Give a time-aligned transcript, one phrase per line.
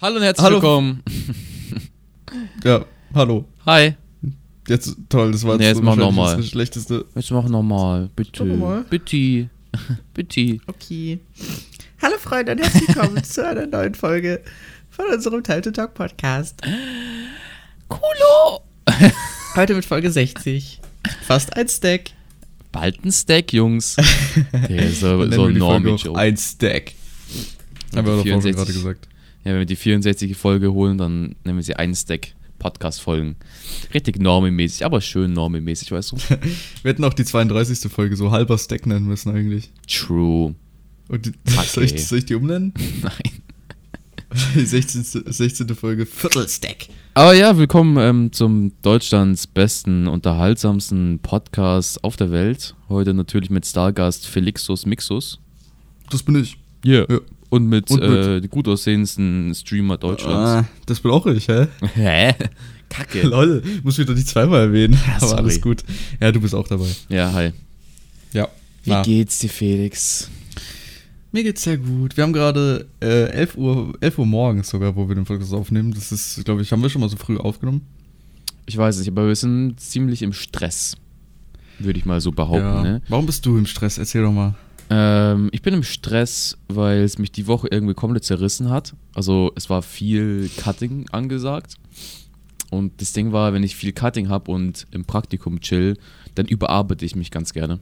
[0.00, 0.56] Hallo und herzlich Hallo.
[0.56, 1.02] willkommen.
[2.62, 3.44] Ja, hallo.
[3.66, 3.94] Hi.
[4.68, 6.36] Jetzt, toll, das war Nee, jetzt mach wahrscheinlich nochmal.
[6.36, 7.04] das schlechteste.
[7.16, 8.44] Jetzt mach nochmal, bitte.
[8.44, 8.84] Mach noch mal.
[8.88, 9.48] Bitte.
[10.14, 10.58] bitte.
[10.68, 11.18] Okay.
[12.00, 14.42] Hallo Freunde und herzlich willkommen zu einer neuen Folge
[14.90, 16.60] von unserem Time to Talk Podcast.
[17.88, 18.62] Kulo.
[19.56, 20.80] Heute mit Folge 60.
[21.26, 22.10] Fast ein Stack.
[22.70, 23.96] Bald ein Stack, Jungs.
[24.52, 25.96] Der ist so, so ein normie.
[26.14, 26.92] Ein Stack.
[27.96, 28.54] Haben wir doch vorhin 64.
[28.54, 29.08] gerade gesagt.
[29.44, 30.36] Ja, wenn wir die 64.
[30.36, 33.36] Folge holen, dann nennen wir sie ein Stack Podcast-Folgen.
[33.94, 36.16] Richtig normemäßig, aber schön normemäßig, weißt du?
[36.82, 37.90] Wir hätten auch die 32.
[37.90, 39.72] Folge so halber Stack nennen müssen eigentlich.
[39.88, 40.54] True.
[41.08, 41.66] Und die, Okay.
[41.66, 42.74] soll, ich, soll ich die umnennen?
[43.02, 43.42] Nein.
[44.54, 45.24] Die 16.
[45.32, 45.68] 16.
[45.74, 46.88] Folge Viertelstack.
[47.14, 52.76] Aber ja, willkommen ähm, zum Deutschlands besten, unterhaltsamsten Podcast auf der Welt.
[52.88, 55.40] Heute natürlich mit Stargast Felixus Mixus.
[56.10, 56.58] Das bin ich.
[56.84, 57.06] Yeah.
[57.10, 57.18] Ja.
[57.50, 60.66] Und mit, Und mit- äh, gut aussehendsten Streamer Deutschlands.
[60.68, 61.66] Ah, das bin auch ich, hä?
[61.94, 62.34] Hä?
[62.88, 63.22] Kacke.
[63.26, 64.98] Lol, muss ich doch nicht zweimal erwähnen.
[65.06, 65.84] Ja, Aber alles gut.
[66.20, 66.86] Ja, du bist auch dabei.
[67.08, 67.50] Ja, hi.
[68.32, 68.48] Ja.
[68.84, 70.30] Wie Na, geht's dir, Felix?
[71.32, 72.16] mir geht's sehr gut.
[72.16, 75.92] Wir haben gerade äh, 11 Uhr, 11 Uhr morgens sogar, wo wir den Podcast aufnehmen.
[75.92, 77.82] Das ist, glaube ich, haben wir schon mal so früh aufgenommen.
[78.66, 80.96] Ich weiß nicht, aber wir sind ziemlich im Stress.
[81.78, 82.82] Würde ich mal so behaupten, ja.
[82.82, 83.02] ne?
[83.08, 83.98] Warum bist du im Stress?
[83.98, 84.54] Erzähl doch mal.
[84.90, 88.94] Ähm, ich bin im Stress, weil es mich die Woche irgendwie komplett zerrissen hat.
[89.14, 91.74] Also es war viel Cutting angesagt.
[92.70, 95.96] Und das Ding war, wenn ich viel Cutting habe und im Praktikum chill,
[96.34, 97.80] dann überarbeite ich mich ganz gerne.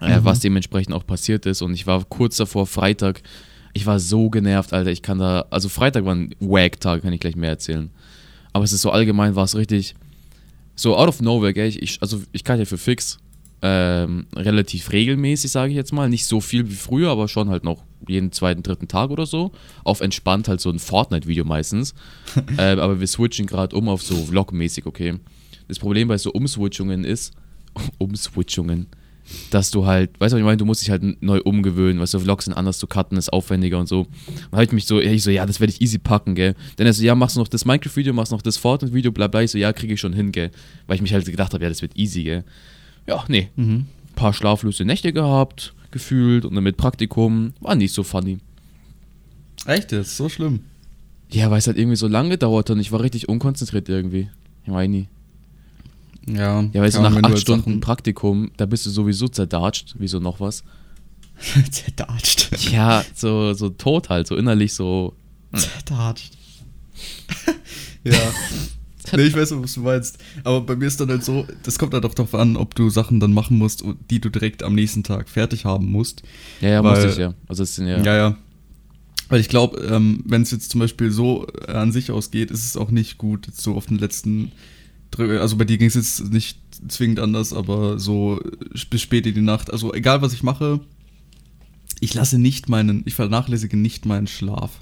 [0.00, 0.24] Äh, Mhm.
[0.24, 1.62] was dementsprechend auch passiert ist.
[1.62, 3.22] Und ich war kurz davor, Freitag,
[3.72, 4.90] ich war so genervt, Alter.
[4.90, 7.90] Ich kann da, also Freitag war ein Wag-Tag, kann ich gleich mehr erzählen.
[8.52, 9.94] Aber es ist so allgemein, war es richtig,
[10.74, 11.68] so out of nowhere, gell?
[11.68, 13.18] Ich, ich, also ich kann ja für fix
[13.62, 16.08] ähm, relativ regelmäßig, sage ich jetzt mal.
[16.08, 19.52] Nicht so viel wie früher, aber schon halt noch jeden zweiten, dritten Tag oder so.
[19.84, 21.94] Auf entspannt halt so ein Fortnite-Video meistens.
[22.58, 25.14] ähm, aber wir switchen gerade um auf so Vlog-mäßig, okay.
[25.68, 27.34] Das Problem bei so Umswitchungen ist,
[27.98, 28.88] Umswitchungen,
[29.50, 32.14] dass du halt, weißt du, was ich meine, du musst dich halt neu umgewöhnen, weißt
[32.14, 34.08] du, Vlogs sind anders zu cutten, ist aufwendiger und so.
[34.26, 36.56] Dann habe ich mich so, ich so, ja, das werde ich easy packen, gell.
[36.76, 39.42] Dann er so, ja, machst du noch das Minecraft-Video, machst noch das Fortnite-Video, bla bla.
[39.42, 40.50] Ich so, ja, kriege ich schon hin, gell.
[40.88, 42.44] Weil ich mich halt gedacht habe, ja, das wird easy, gell.
[43.06, 43.48] Ja, nee.
[43.56, 43.86] Mhm.
[44.14, 48.38] Paar schlaflose Nächte gehabt, gefühlt und dann mit Praktikum, war nicht so funny.
[49.66, 50.16] Echt jetzt?
[50.16, 50.60] So schlimm.
[51.30, 54.28] Ja, weil es halt irgendwie so lange gedauert hat und ich war richtig unkonzentriert irgendwie.
[54.64, 55.08] Ich meine nie.
[56.28, 56.62] Ja.
[56.72, 60.38] Ja, weil so nach acht Stunden Praktikum, da bist du sowieso zerdatscht, wie so noch
[60.40, 60.62] was.
[61.38, 62.70] Sachen- Zerdatscht.
[62.70, 65.14] Ja, so, so tot halt, so innerlich so.
[65.54, 66.34] Zerdatscht.
[68.04, 68.12] ja.
[69.16, 70.18] Nee, ich weiß, was du meinst.
[70.44, 72.88] Aber bei mir ist dann halt so, das kommt halt auch darauf an, ob du
[72.90, 76.22] Sachen dann machen musst, die du direkt am nächsten Tag fertig haben musst.
[76.60, 77.34] Ja, ja, Weil- musste ich ja.
[77.48, 78.02] Also es sind ja.
[78.02, 78.36] Ja, ja.
[79.28, 82.64] Weil ich glaube, ähm, wenn es jetzt zum Beispiel so äh, an sich ausgeht, ist
[82.66, 84.52] es auch nicht gut, jetzt so auf den letzten
[85.16, 86.58] Also bei dir ging es jetzt nicht
[86.88, 89.72] zwingend anders, aber so äh, bis spät in die Nacht.
[89.72, 90.80] Also egal, was ich mache,
[92.00, 94.80] ich lasse nicht meinen, ich vernachlässige nicht meinen Schlaf.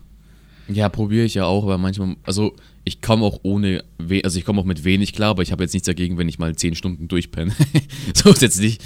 [0.68, 2.54] Ja, probiere ich ja auch, aber manchmal, also
[2.84, 3.84] ich komme auch ohne,
[4.24, 6.38] also ich komme auch mit wenig klar, aber ich habe jetzt nichts dagegen, wenn ich
[6.38, 7.54] mal 10 Stunden durchpenne.
[8.14, 8.82] so ist jetzt nicht.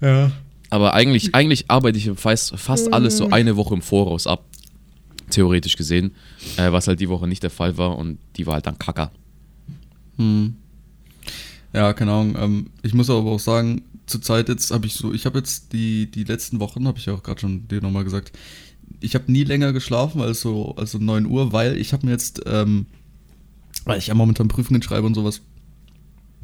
[0.00, 0.32] Ja.
[0.70, 4.44] Aber eigentlich, eigentlich arbeite ich fast, fast alles so eine Woche im Voraus ab.
[5.30, 6.14] Theoretisch gesehen.
[6.56, 9.12] Äh, was halt die Woche nicht der Fall war und die war halt dann kacker.
[10.16, 10.56] Hm.
[11.72, 12.36] Ja, keine Ahnung.
[12.38, 15.72] Ähm, ich muss aber auch sagen, zur Zeit jetzt habe ich so, ich habe jetzt
[15.72, 18.32] die, die letzten Wochen, habe ich ja auch gerade schon dir nochmal gesagt,
[19.00, 22.12] ich habe nie länger geschlafen als so, als so 9 Uhr, weil ich habe mir
[22.12, 22.86] jetzt, ähm,
[23.84, 25.40] weil ich ja momentan Prüfungen schreibe und sowas,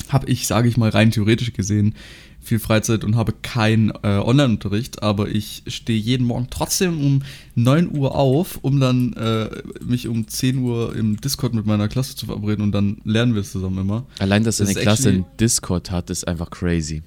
[0.09, 1.94] habe ich, sage ich mal, rein theoretisch gesehen,
[2.41, 7.22] viel Freizeit und habe keinen äh, Online-Unterricht, aber ich stehe jeden Morgen trotzdem um
[7.55, 9.49] 9 Uhr auf, um dann äh,
[9.82, 13.41] mich um 10 Uhr im Discord mit meiner Klasse zu verabreden und dann lernen wir
[13.41, 14.06] es zusammen immer.
[14.19, 17.03] Allein, dass Das eine Klasse einen Discord hat, ist einfach crazy.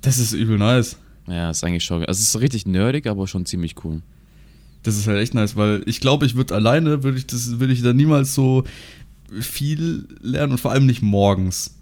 [0.00, 0.96] Das ist übel nice.
[1.26, 2.04] Ja, ist eigentlich schon.
[2.04, 4.00] Also es ist richtig nerdig, aber schon ziemlich cool.
[4.82, 7.72] Das ist halt echt nice, weil ich glaube, ich würde alleine, würde ich das, würde
[7.72, 8.64] ich da niemals so
[9.40, 11.74] viel lernen und vor allem nicht morgens.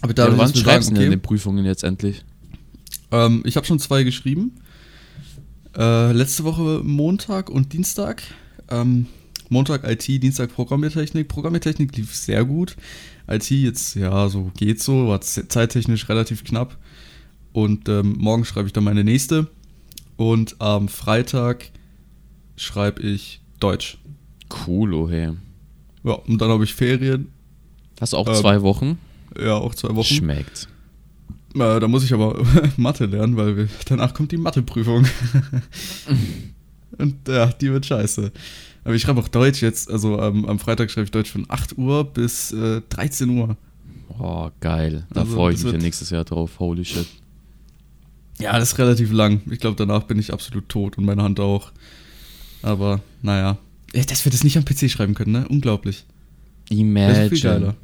[0.00, 2.24] Aber Ja, da wann schreibst du denn deine Prüfungen jetzt endlich?
[3.10, 4.52] ähm, ich habe schon zwei geschrieben.
[5.76, 8.22] Äh, letzte Woche Montag und Dienstag.
[8.70, 9.06] Ähm,
[9.48, 11.28] Montag IT, Dienstag Programmiertechnik.
[11.28, 12.76] Programmiertechnik lief sehr gut.
[13.28, 16.78] IT jetzt, ja, so geht so, war ze- zeittechnisch relativ knapp.
[17.52, 19.48] Und ähm, morgen schreibe ich dann meine nächste.
[20.16, 21.70] Und am Freitag
[22.56, 23.98] schreibe ich Deutsch.
[24.66, 25.32] Cool, oh hey.
[26.04, 27.28] Ja, und dann habe ich Ferien.
[28.00, 28.98] Hast du auch Ähm, zwei Wochen?
[29.38, 30.04] Ja, auch zwei Wochen.
[30.14, 30.68] Schmeckt.
[31.54, 32.40] Äh, da muss ich aber
[32.76, 35.04] Mathe lernen, weil wir, danach kommt die Matheprüfung.
[36.98, 38.32] Und ja, die wird scheiße.
[38.84, 39.90] Aber ich schreibe auch Deutsch jetzt.
[39.90, 43.56] Also ähm, am Freitag schreibe ich Deutsch von 8 Uhr bis äh, 13 Uhr.
[44.18, 45.06] Oh, geil.
[45.12, 46.58] Da Also, freue ich mich ja nächstes Jahr drauf.
[46.58, 47.06] Holy shit.
[48.38, 49.40] Ja, das ist relativ lang.
[49.50, 51.72] Ich glaube, danach bin ich absolut tot und meine Hand auch.
[52.62, 53.58] Aber naja.
[53.94, 55.46] Ja, dass wir das nicht am PC schreiben können, ne?
[55.48, 56.04] Unglaublich.
[56.68, 57.40] Ist viel Imagine.
[57.40, 57.76] geiler.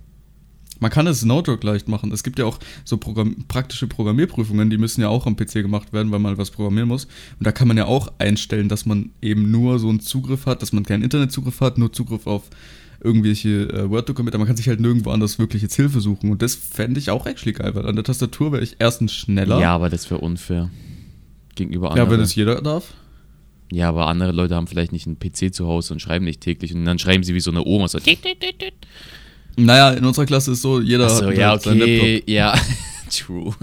[0.83, 2.11] Man kann es Notebook leicht machen.
[2.11, 5.93] Es gibt ja auch so Programm praktische Programmierprüfungen, die müssen ja auch am PC gemacht
[5.93, 7.05] werden, weil man was programmieren muss.
[7.39, 10.61] Und da kann man ja auch einstellen, dass man eben nur so einen Zugriff hat,
[10.61, 12.51] dass man keinen Internetzugriff hat, nur Zugriff auf
[13.03, 14.39] irgendwelche äh, Word-Dokumente.
[14.39, 16.31] Man kann sich halt nirgendwo anders wirklich jetzt Hilfe suchen.
[16.31, 19.61] Und das fände ich auch actually geil, weil an der Tastatur wäre ich erstens schneller.
[19.61, 20.71] Ja, aber das wäre unfair.
[21.55, 22.11] Gegenüber ja anderen.
[22.11, 22.95] wenn es jeder darf.
[23.73, 26.75] Ja, aber andere Leute haben vielleicht nicht einen PC zu Hause und schreiben nicht täglich
[26.75, 27.99] und dann schreiben sie wie so eine Oma so.
[29.57, 31.99] Naja, in unserer Klasse ist so, jeder Achso, hat ja, halt seinen Laptop.
[32.01, 32.55] okay, ja.
[33.11, 33.55] True.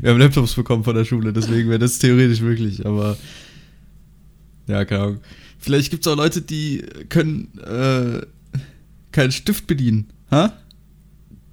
[0.00, 3.16] Wir haben Laptops bekommen von der Schule, deswegen wäre das theoretisch möglich, aber
[4.66, 5.20] ja, keine Ahnung.
[5.64, 8.20] Vielleicht gibt es auch Leute, die können äh,
[9.12, 10.10] keinen Stift bedienen.
[10.30, 10.52] Ha?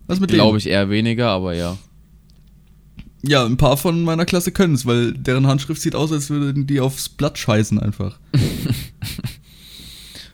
[0.08, 1.78] Was mit Glaube ich eher weniger, aber ja.
[3.24, 6.68] Ja, ein paar von meiner Klasse können es, weil deren Handschrift sieht aus, als würden
[6.68, 8.20] die aufs Blatt scheißen einfach.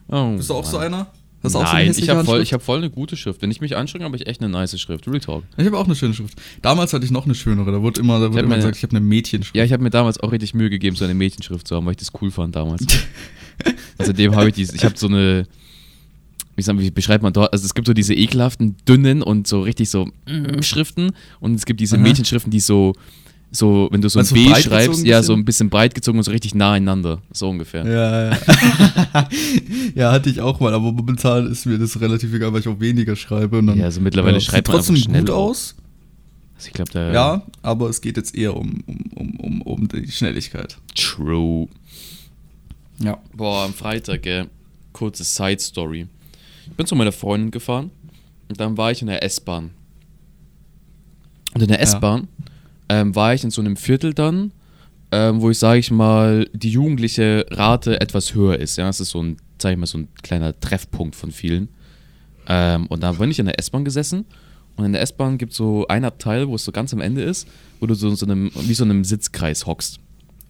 [0.07, 1.05] Oh, Bist du auch so Mann.
[1.47, 3.41] Hast du auch so eine Nein, ich habe voll, ich hab voll eine gute Schrift.
[3.41, 5.07] Wenn ich mich anstrenge, habe ich echt eine nice Schrift.
[5.07, 5.43] Real Talk.
[5.57, 6.39] Ich habe auch eine schöne Schrift.
[6.61, 7.71] Damals hatte ich noch eine schönere.
[7.71, 9.55] Da wurde immer, da wurde immer meine- gesagt, ich habe eine Mädchenschrift.
[9.55, 11.91] Ja, ich habe mir damals auch richtig Mühe gegeben, so eine Mädchenschrift zu haben, weil
[11.91, 12.85] ich das cool fand damals.
[13.97, 15.47] Außerdem habe ich diese, ich habe so eine,
[16.55, 19.61] wie, sagen, wie beschreibt man dort, also es gibt so diese ekelhaften, dünnen und so
[19.61, 22.03] richtig so mm, Schriften und es gibt diese Aha.
[22.03, 22.93] Mädchenschriften, die so,
[23.51, 26.17] so, wenn du so ein Meinst du B schreibst, ja, so ein bisschen breit gezogen
[26.17, 27.85] und so richtig nah einander, so ungefähr.
[27.85, 29.29] Ja, ja.
[29.95, 32.79] ja, hatte ich auch mal, aber momentan ist mir das relativ egal, weil ich auch
[32.79, 33.59] weniger schreibe.
[33.59, 35.75] Und dann, Ja, also mittlerweile sieht schreibt man trotzdem einfach schnell gut aus.
[36.57, 39.87] Also ich glaube, da, Ja, aber es geht jetzt eher um, um, um, um, um
[39.87, 40.77] die Schnelligkeit.
[40.95, 41.67] true.
[42.99, 43.17] Ja.
[43.33, 44.47] Boah, am Freitag, gell,
[44.91, 46.07] kurze Side-Story.
[46.69, 47.91] Ich bin zu meiner Freundin gefahren
[48.49, 49.69] und dann war ich in der S-Bahn.
[51.53, 51.83] Und in der Ja.
[52.89, 54.51] Ähm, war ich in so einem Viertel dann,
[55.11, 58.77] ähm, wo ich, sage ich mal, die jugendliche Rate etwas höher ist.
[58.77, 61.69] Ja, es ist so ein, sag ich mal, so ein kleiner Treffpunkt von vielen.
[62.47, 64.25] Ähm, und da bin ich in der S-Bahn gesessen
[64.77, 67.21] und in der S-Bahn gibt es so ein Abteil, wo es so ganz am Ende
[67.21, 67.47] ist,
[67.79, 69.99] wo du so in so einem, wie so einem Sitzkreis hockst.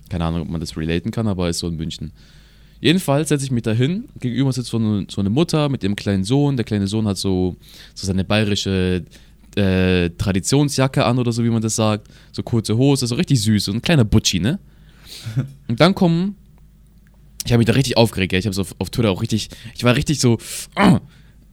[0.10, 2.12] Keine Ahnung, ob man das relaten kann, aber ist so in München.
[2.80, 4.10] Jedenfalls setze ich mich da hin.
[4.20, 6.58] Gegenüber sitzt so eine, so eine Mutter mit ihrem kleinen Sohn.
[6.58, 7.56] Der kleine Sohn hat so,
[7.96, 9.04] so seine bayerische
[9.58, 12.08] äh, Traditionsjacke an oder so, wie man das sagt.
[12.32, 13.66] So kurze Hose, so richtig süß.
[13.66, 14.60] So ein kleiner Butschi, ne?
[15.68, 16.36] Und dann kommen.
[17.46, 18.40] Ich habe mich da richtig aufgeregt, gell?
[18.40, 19.50] Ich habe so auf, auf Twitter auch richtig.
[19.76, 20.38] Ich war richtig so.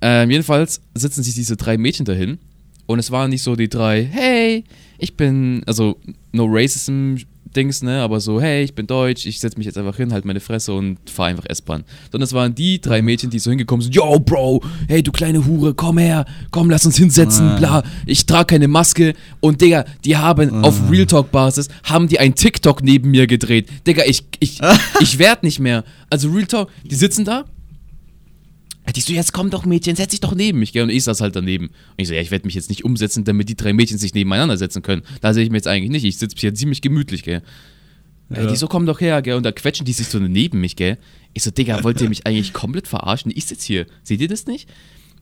[0.06, 2.38] Ähm, jedenfalls sitzen sich diese drei Mädchen dahin.
[2.84, 4.64] Und es waren nicht so die drei, hey,
[4.98, 5.98] ich bin, also
[6.32, 7.16] no racism
[7.54, 10.24] Dings, ne, aber so, hey, ich bin deutsch, ich setze mich jetzt einfach hin, halt
[10.24, 11.84] meine Fresse und fahre einfach S-Bahn.
[12.10, 15.44] Sondern es waren die drei Mädchen, die so hingekommen sind, yo, Bro, hey, du kleine
[15.46, 17.56] Hure, komm her, komm, lass uns hinsetzen, Ah.
[17.58, 22.18] bla, ich trage keine Maske und Digga, die haben auf Real Talk Basis, haben die
[22.20, 23.68] ein TikTok neben mir gedreht.
[23.86, 24.60] Digga, ich, ich,
[25.00, 25.84] ich werd nicht mehr.
[26.10, 27.44] Also Real Talk, die sitzen da,
[28.96, 30.82] die so, jetzt komm doch Mädchen, setz dich doch neben mich, gell?
[30.84, 31.66] Und ich saß halt daneben.
[31.66, 34.14] Und ich so, ja, ich werde mich jetzt nicht umsetzen, damit die drei Mädchen sich
[34.14, 35.02] nebeneinander setzen können.
[35.20, 36.04] Da sehe ich mich jetzt eigentlich nicht.
[36.04, 37.42] Ich sitze hier ziemlich gemütlich, gell?
[38.30, 38.46] Ja.
[38.46, 39.36] Die so, komm doch her, gell?
[39.36, 40.98] Und da quetschen die sich so neben mich, gell?
[41.34, 43.32] Ich so, Digga, wollt ihr mich eigentlich komplett verarschen?
[43.34, 43.86] Ich sitze hier.
[44.02, 44.68] Seht ihr das nicht?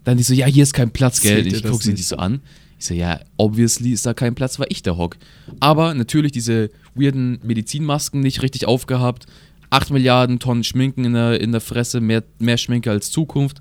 [0.05, 1.47] Dann die so, ja, hier ist kein Platz, gell?
[1.47, 2.41] Ich gucke sie die so an.
[2.79, 5.17] Ich so, ja, obviously ist da kein Platz, weil ich da hock.
[5.61, 9.27] Aber natürlich diese weirden Medizinmasken nicht richtig aufgehabt.
[9.73, 13.61] 8 Milliarden Tonnen Schminken in der, in der Fresse, mehr, mehr Schminke als Zukunft.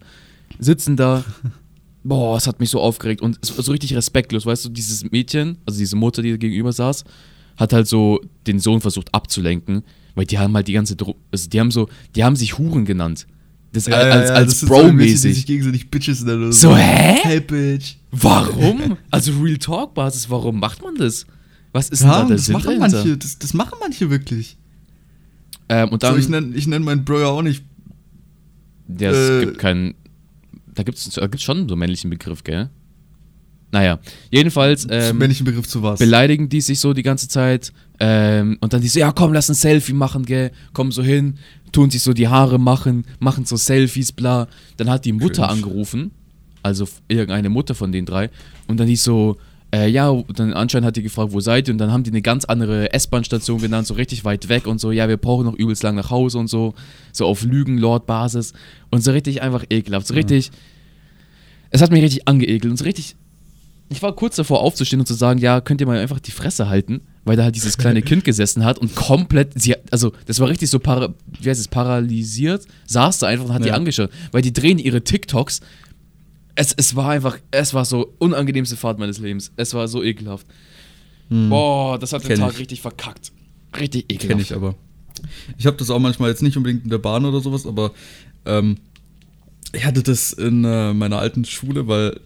[0.59, 1.23] Sitzen da.
[2.03, 5.59] Boah, es hat mich so aufgeregt und so, so richtig respektlos, weißt du, dieses Mädchen,
[5.67, 7.03] also diese Mutter, die da gegenüber saß,
[7.57, 9.83] hat halt so den Sohn versucht abzulenken,
[10.15, 12.85] weil die haben halt die ganze, Dro also die haben so, die haben sich Huren
[12.85, 13.27] genannt.
[13.71, 15.45] Das Ja, als, ja, als, sind so sich Bro-mäßig.
[15.45, 17.19] gegenseitig Bitches nennen oder So, hä?
[17.21, 17.97] Hey, Bitch.
[18.11, 18.97] Warum?
[19.11, 21.25] Also Real Talk Basis, warum macht man das?
[21.71, 22.97] Was ist denn Ja, da der das Sinn machen dahinter?
[22.97, 24.57] manche, das, das machen manche wirklich.
[25.71, 27.63] Ähm, und So, dann, ich nenne ich nenn meinen Bro ja auch nicht.
[28.99, 29.95] ja, es äh, gibt keinen,
[30.75, 32.69] da gibt es da gibt's schon so einen männlichen Begriff, gell?
[33.71, 33.99] Naja,
[34.31, 35.97] jedenfalls ähm, männlichen Begriff zu was.
[35.97, 39.47] beleidigen die sich so die ganze Zeit ähm, und dann die so, ja komm, lass
[39.47, 41.37] ein Selfie machen, gell, kommen so hin,
[41.71, 44.49] tun sich so die Haare machen, machen so Selfies, bla.
[44.75, 45.63] Dann hat die Mutter Cringe.
[45.63, 46.11] angerufen,
[46.63, 48.29] also irgendeine Mutter von den drei
[48.67, 49.37] und dann die so,
[49.73, 52.21] äh, ja, dann anscheinend hat die gefragt, wo seid ihr und dann haben die eine
[52.21, 55.83] ganz andere S-Bahn-Station genannt, so richtig weit weg und so, ja, wir brauchen noch übelst
[55.83, 56.73] lang nach Hause und so,
[57.13, 58.53] so auf Lügen-Lord-Basis
[58.89, 60.51] und so richtig einfach ekelhaft, so richtig,
[61.69, 63.15] es hat mich richtig angeekelt und so richtig
[63.93, 66.69] ich war kurz davor aufzustehen und zu sagen, ja, könnt ihr mal einfach die Fresse
[66.69, 67.01] halten.
[67.25, 70.69] weil da halt dieses kleine Kind gesessen hat und komplett, sie, also das war richtig
[70.69, 73.73] so, para, wie heißt es, paralysiert, saß da einfach und hat die Ja.
[73.75, 75.59] angeschaut, weil die drehen ihre TikToks.
[76.55, 79.51] Es, es war einfach, es war so unangenehmste Fahrt meines Lebens.
[79.55, 80.45] Es war so ekelhaft.
[81.29, 82.59] Boah, das hat den Kenn Tag ich.
[82.59, 83.31] richtig verkackt.
[83.79, 84.27] Richtig ekelhaft.
[84.27, 84.75] Kenne ich aber.
[85.57, 87.93] Ich habe das auch manchmal jetzt nicht unbedingt in der Bahn oder sowas, aber
[88.45, 88.77] ähm,
[89.71, 92.19] ich hatte das in äh, meiner alten Schule, weil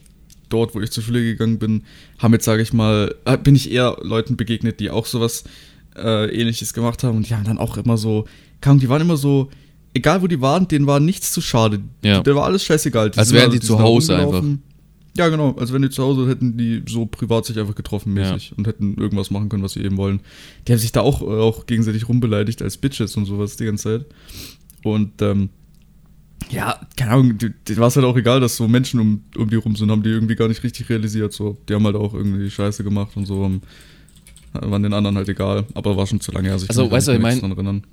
[0.50, 1.84] dort, wo ich zur Schule gegangen bin,
[2.18, 5.44] haben jetzt, sage ich mal, äh, bin ich eher Leuten begegnet, die auch sowas
[5.96, 8.26] äh, ähnliches gemacht haben und die haben dann auch immer so,
[8.62, 9.50] Ahnung, die waren immer so,
[9.96, 11.80] egal wo die waren, denen war nichts zu schade.
[12.04, 12.22] Ja.
[12.22, 13.12] Da war alles scheißegal.
[13.16, 14.62] Als sind wären da- die zu Hause rumgelaufen.
[15.18, 15.56] Ja, genau.
[15.58, 18.96] Also wenn die zu Hause hätten die so privat sich einfach getroffen mäßig und hätten
[18.98, 20.20] irgendwas machen können, was sie eben wollen.
[20.68, 24.00] Die haben sich da auch, äh, auch gegenseitig rumbeleidigt als Bitches und sowas die ganze
[24.00, 24.06] Zeit.
[24.84, 25.50] Und ähm,
[26.52, 29.50] ja, keine Ahnung, die- denen war es halt auch egal, dass so Menschen um, um
[29.50, 31.32] die rum sind, haben die irgendwie gar nicht richtig realisiert.
[31.32, 33.50] So, die haben halt auch irgendwie Scheiße gemacht und so.
[34.54, 35.64] Waren den anderen halt egal.
[35.74, 36.54] Aber war schon zu lange her.
[36.56, 37.84] Also, kann mich weißt du, ich nichts mein- dran erinnern.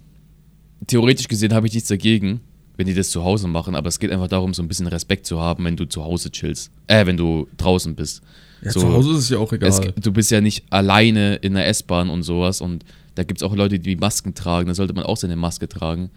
[0.87, 2.41] Theoretisch gesehen habe ich nichts dagegen,
[2.77, 5.27] wenn die das zu Hause machen, aber es geht einfach darum, so ein bisschen Respekt
[5.27, 6.71] zu haben, wenn du zu Hause chillst.
[6.87, 8.23] Äh, wenn du draußen bist.
[8.63, 9.69] Ja, so, zu Hause ist es ja auch egal.
[9.69, 12.85] Es, du bist ja nicht alleine in der S-Bahn und sowas und
[13.15, 16.11] da gibt es auch Leute, die Masken tragen, da sollte man auch seine Maske tragen.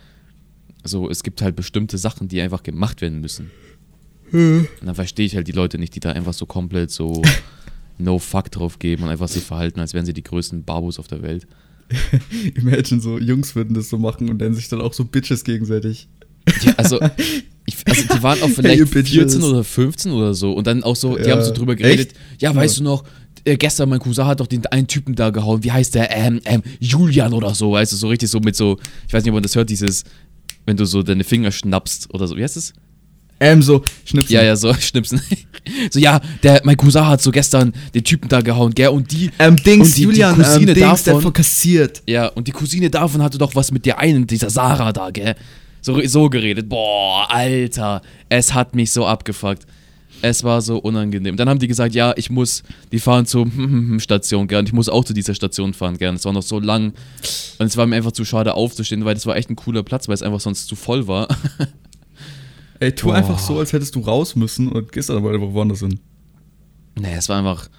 [0.83, 3.51] So, es gibt halt bestimmte Sachen, die einfach gemacht werden müssen.
[4.79, 7.21] Und dann verstehe ich halt die Leute nicht, die da einfach so komplett so
[7.97, 11.07] no fuck drauf geben und einfach sich verhalten, als wären sie die größten Barbos auf
[11.07, 11.47] der Welt.
[12.55, 16.07] Imagine so, Jungs würden das so machen und nennen sich dann auch so Bitches gegenseitig.
[16.63, 16.99] Ja, also,
[17.65, 19.33] ich, also die waren auch Hey, vielleicht bitches.
[19.33, 21.31] 14 oder 15 oder so und dann auch so, die Ja.
[21.35, 22.41] haben so drüber geredet, Echt?
[22.41, 22.55] ja, Ja.
[22.55, 23.03] weißt du noch,
[23.45, 26.41] äh, gestern mein Cousin hat doch den einen Typen da gehauen, wie heißt der, ähm,
[26.45, 28.77] ähm, Julian oder so, weißt du, so richtig so mit so,
[29.07, 30.03] ich weiß nicht, ob man das hört, dieses,
[30.65, 32.73] wenn du so deine Finger schnappst oder so, wie heißt das?
[33.39, 34.33] Ähm, so, schnipsen.
[34.33, 35.19] Ja, ja, so, schnipsen.
[35.91, 39.29] so, ja, der, mein Cousin hat so gestern den Typen da gehauen, gell, und die,
[39.39, 42.01] Ähm, Dings, Und die- die Julian, Cousine ähm, Dings, davon- verkassiert.
[42.07, 45.35] ja, und die Cousine davon hatte doch was mit der einen, dieser Sarah da, gell,
[45.81, 49.65] so, so geredet, boah, Alter, es hat mich so abgefuckt.
[50.21, 51.35] Es war so unangenehm.
[51.35, 52.63] Dann haben die gesagt, ja, ich muss,
[52.93, 53.45] die fahren zur
[53.99, 56.41] Station, gell, und ich muss auch zu dieser Station fahren, gell, und es war noch
[56.41, 56.93] so lang.
[57.59, 60.07] Und es war mir einfach zu schade aufzustehen, weil das war echt ein cooler Platz,
[60.07, 61.27] weil es einfach sonst zu voll war.
[62.79, 63.15] Ey, tu Boah.
[63.15, 65.99] einfach so, als hättest du raus müssen und gehst dann aber einfach woanders hin.
[66.99, 67.69] nee, es war einfach,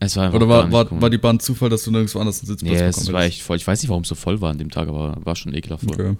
[0.00, 2.48] es war einfach Oder war, war, war die Bahn Zufall, dass du nirgendwo anders einen
[2.48, 3.56] Sitzplatz Nee, bekommen es war echt voll.
[3.56, 5.84] Ich weiß nicht, warum es so voll war an dem Tag, aber war schon ekelhaft
[5.84, 5.94] voll.
[5.94, 6.16] Okay.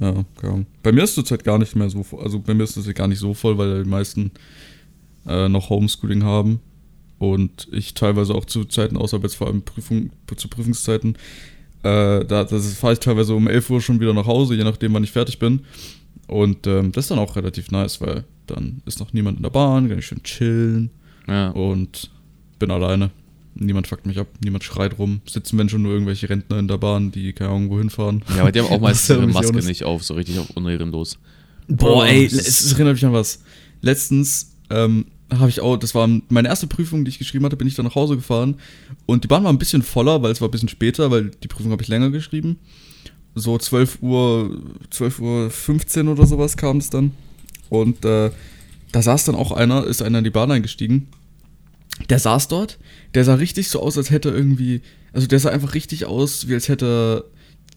[0.00, 0.66] Ja, okay.
[0.82, 2.22] Bei mir ist es zurzeit gar nicht mehr so voll.
[2.22, 4.32] Also bei mir ist es gar nicht so voll, weil die meisten
[5.26, 6.60] äh, noch Homeschooling haben.
[7.18, 11.16] Und ich teilweise auch zu Zeiten außerhalb jetzt vor allem Prüfung, zu Prüfungszeiten,
[11.82, 14.94] äh, da das fahre ich teilweise um 11 Uhr schon wieder nach Hause, je nachdem,
[14.94, 15.60] wann ich fertig bin.
[16.28, 19.50] Und ähm, das ist dann auch relativ nice, weil dann ist noch niemand in der
[19.50, 20.90] Bahn, kann ich schön chillen
[21.26, 21.48] Ja.
[21.50, 22.10] und
[22.58, 23.10] bin alleine.
[23.54, 25.20] Niemand fuckt mich ab, niemand schreit rum.
[25.28, 28.22] Sitzen wenn schon nur irgendwelche Rentner in der Bahn, die keine Ahnung wohin fahren.
[28.36, 31.18] ja, aber die haben auch meistens ihre Maske nicht- auf, so richtig auf unehrenlos.
[31.66, 33.42] Boah, ey, es erinnert mich an was.
[33.82, 37.66] Letztens ähm, habe ich auch, das war meine erste Prüfung, die ich geschrieben hatte, bin
[37.68, 38.56] ich dann nach Hause gefahren
[39.06, 41.48] und die Bahn war ein bisschen voller, weil es war ein bisschen später, weil die
[41.48, 42.58] Prüfung habe ich länger geschrieben.
[43.34, 47.12] So 12 Uhr, 12 Uhr 15 oder sowas kam es dann.
[47.68, 48.30] Und äh,
[48.92, 51.08] da saß dann auch einer, ist einer in die Bahn eingestiegen.
[52.08, 52.78] Der saß dort,
[53.14, 54.82] der sah richtig so aus, als hätte irgendwie,
[55.12, 57.24] also der sah einfach richtig aus, wie als hätte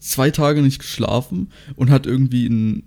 [0.00, 2.84] zwei Tage nicht geschlafen und hat irgendwie ein,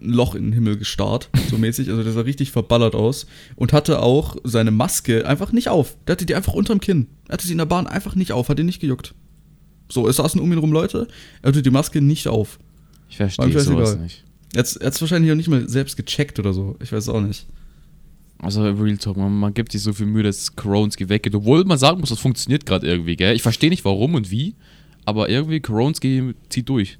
[0.00, 1.90] ein Loch in den Himmel gestarrt, so mäßig.
[1.90, 3.26] Also der sah richtig verballert aus
[3.56, 5.96] und hatte auch seine Maske einfach nicht auf.
[6.06, 7.08] Der hatte die einfach unterm Kinn.
[7.28, 9.14] Er hatte sie in der Bahn einfach nicht auf, hat ihn nicht gejuckt.
[9.88, 11.06] So, es saßen um ihn rum Leute,
[11.42, 12.58] er hatte die Maske nicht auf.
[13.08, 13.96] Ich verstehe sowas scheißegal.
[13.98, 14.24] nicht.
[14.54, 16.76] Jetzt, er hat es wahrscheinlich auch nicht mal selbst gecheckt oder so.
[16.82, 17.46] Ich weiß auch nicht.
[18.38, 21.34] Also Real Talk, man, man gibt sich so viel Mühe, dass Koronski weggeht.
[21.34, 23.34] Obwohl man sagen muss, das funktioniert gerade irgendwie, gell?
[23.34, 24.54] Ich verstehe nicht warum und wie,
[25.04, 26.98] aber irgendwie Koronski zieht durch.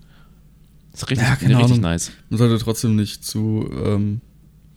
[0.92, 1.80] Das ist richtig, Ja, richtig Ahnung.
[1.80, 2.12] nice.
[2.30, 4.20] Man sollte trotzdem nicht zu ähm,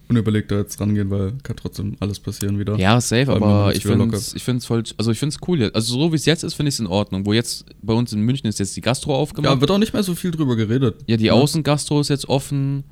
[0.10, 2.78] unüberlegt da jetzt rangehen, weil kann trotzdem alles passieren wieder.
[2.78, 5.60] Ja, safe, aber ich finde es ich find's voll, also ich finde es cool.
[5.60, 5.76] jetzt.
[5.76, 7.26] Also so wie es jetzt ist, finde ich es in Ordnung.
[7.26, 9.54] Wo jetzt bei uns in München ist jetzt die Gastro aufgemacht.
[9.54, 11.04] Ja, wird auch nicht mehr so viel drüber geredet.
[11.08, 11.34] Ja, die Ja.
[11.34, 12.84] Außengastro ist jetzt offen.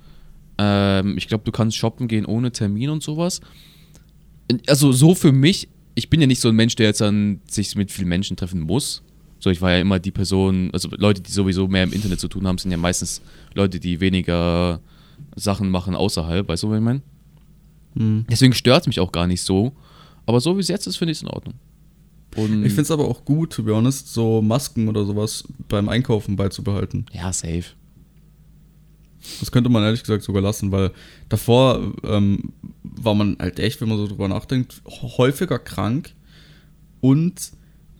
[0.58, 3.42] Ähm, ich glaube, du kannst shoppen gehen ohne Termin und sowas.
[4.68, 7.76] Also so für mich, ich bin ja nicht so ein Mensch, der jetzt dann sich
[7.76, 9.02] mit vielen Menschen treffen muss.
[9.40, 12.28] So, ich war ja immer die Person, also Leute, die sowieso mehr im Internet zu
[12.28, 13.22] tun haben, sind ja meistens
[13.54, 14.80] Leute, die weniger
[15.36, 17.02] Sachen machen außerhalb, weißt du, was ich meine?
[17.96, 18.26] Hm.
[18.30, 19.74] Deswegen stört es mich auch gar nicht so.
[20.26, 21.56] Aber so wie es jetzt ist, finde ich es in Ordnung.
[22.36, 25.88] Und Ich finde es aber auch gut, to be honest, so Masken oder sowas beim
[25.88, 27.06] Einkaufen beizubehalten.
[27.14, 27.66] ja, safe.
[29.40, 30.92] Das könnte man ehrlich gesagt sogar lassen, weil
[31.30, 36.14] davor ähm, war man halt echt, wenn man so drüber nachdenkt, häufiger krank
[37.02, 37.52] und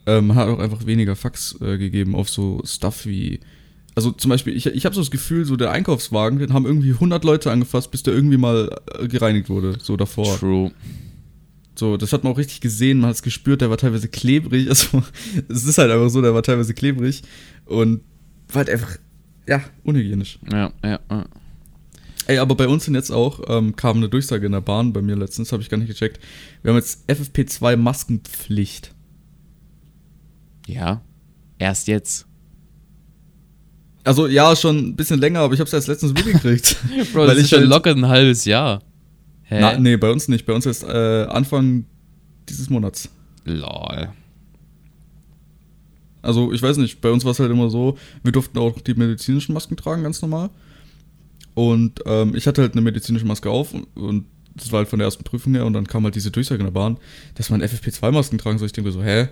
[0.06, 3.40] ähm, man hat auch einfach weniger Fax äh, gegeben auf so Stuff wie.
[3.96, 6.92] Also zum Beispiel, ich, ich habe so das Gefühl, so der Einkaufswagen, den haben irgendwie
[6.92, 10.38] 100 Leute angefasst, bis der irgendwie mal äh, gereinigt wurde, so davor.
[10.38, 10.72] True.
[11.78, 14.68] So, das hat man auch richtig gesehen, man hat es gespürt, der war teilweise klebrig.
[14.70, 15.02] Also,
[15.48, 17.24] es ist halt einfach so, der war teilweise klebrig
[17.66, 18.02] und
[18.50, 18.98] war halt einfach,
[19.48, 20.40] ja, unhygienisch.
[20.52, 21.26] Ja, ja, ja.
[22.28, 25.02] Ey, aber bei uns sind jetzt auch, ähm, kam eine Durchsage in der Bahn bei
[25.02, 26.20] mir letztens, habe ich gar nicht gecheckt.
[26.64, 28.94] Wir haben jetzt FFP2 Maskenpflicht.
[30.68, 31.02] Ja.
[31.60, 32.26] Erst jetzt.
[34.06, 36.78] Also ja, schon ein bisschen länger, aber ich habe es erst letztens mitgekriegt.
[37.14, 38.82] Bro, Weil das ich ist schon halt- locker ein halbes Jahr.
[39.44, 39.58] Hä?
[39.60, 40.46] Na, nee, bei uns nicht.
[40.46, 41.86] Bei uns ist äh, Anfang
[42.48, 43.10] dieses Monats.
[43.46, 44.10] Lol.
[46.22, 48.96] Also ich weiß nicht, bei uns war es halt immer so, wir durften auch die
[48.96, 50.50] medizinischen Masken tragen, ganz normal.
[51.54, 55.00] Und ähm, ich hatte halt eine medizinische Maske auf und, und das war halt von
[55.00, 56.98] der ersten Prüfung her und dann kam halt diese Durchsage in der Bahn,
[57.36, 58.66] dass man FFP2-Masken tragen soll.
[58.68, 59.28] Ich denke so, hä?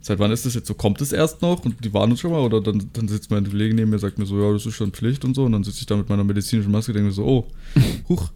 [0.00, 0.74] Seit wann ist das jetzt so?
[0.74, 1.64] Kommt es erst noch?
[1.64, 2.40] Und die waren uns schon mal?
[2.40, 4.74] Oder dann, dann sitzt mein Kollege neben mir und sagt mir so, ja, das ist
[4.74, 5.44] schon Pflicht und so.
[5.44, 7.48] Und dann sitze ich da mit meiner medizinischen Maske und denke mir so, oh,
[8.08, 8.30] huch.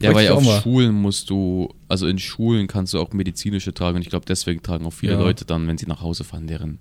[0.00, 0.60] Ja, weil auch auf mal.
[0.60, 4.62] Schulen musst du, also in Schulen kannst du auch medizinische tragen und ich glaube, deswegen
[4.62, 5.18] tragen auch viele Ja.
[5.20, 6.78] Leute dann, wenn sie nach Hause fahren, deren,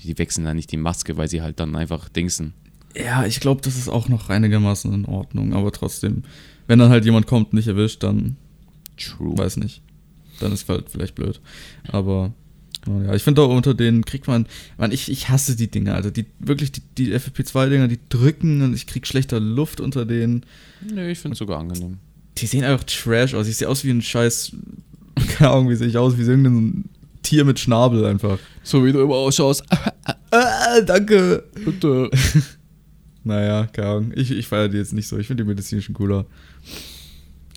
[0.00, 2.54] die, die wechseln dann nicht die Maske, weil sie halt dann einfach dingsen.
[2.96, 6.24] Ja, ich glaube, das ist auch noch einigermaßen in Ordnung, aber trotzdem,
[6.66, 8.36] wenn dann halt jemand kommt, nicht erwischt, dann
[8.96, 9.36] True.
[9.36, 9.82] weiß nicht.
[10.40, 11.40] Dann ist halt vielleicht blöd.
[11.88, 12.32] Aber
[13.04, 16.10] ja, ich finde auch unter denen kriegt man, man ich, ich hasse die Dinger, also
[16.10, 20.44] die wirklich die, die FFP2-Dinger, die drücken und ich krieg schlechter Luft unter denen.
[20.92, 21.98] Nee, ich finde es sogar angenehm.
[22.38, 23.48] Die sehen einfach trash aus.
[23.48, 24.52] Ich sehe aus wie ein scheiß,
[25.36, 26.84] keine Ahnung, wie sehe ich aus, wie so irgendein
[27.22, 28.38] Tier mit Schnabel einfach.
[28.62, 29.64] So wie du immer ausschaust.
[30.30, 31.44] Ah, danke.
[31.64, 32.10] Bitte.
[33.24, 34.12] Naja, keine Ahnung.
[34.14, 35.18] Ich, ich feiere die jetzt nicht so.
[35.18, 36.24] Ich finde die medizinischen cooler.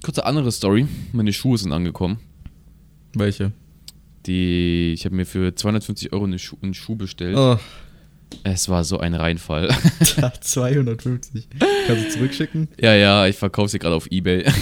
[0.03, 0.85] Kurze andere Story.
[1.13, 2.19] Meine Schuhe sind angekommen.
[3.13, 3.53] Welche?
[4.27, 7.35] Die, ich habe mir für 250 Euro eine Schu einen Schuh bestellt.
[7.37, 7.57] Oh,
[8.43, 9.69] Es war so ein Reinfall.
[10.41, 11.47] 250.
[11.87, 12.67] Kannst du zurückschicken?
[12.79, 14.45] ja, ja, ich verkaufe sie gerade auf Ebay.